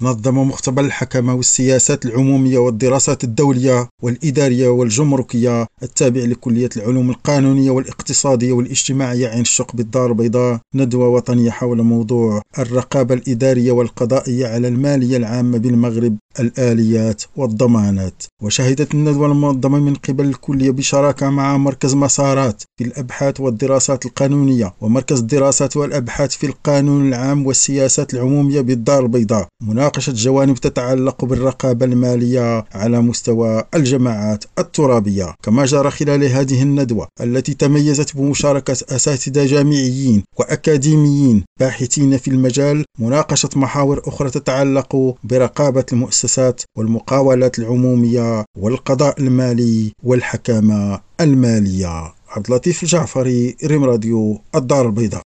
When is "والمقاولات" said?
46.76-47.58